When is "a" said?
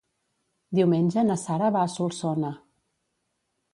1.89-1.93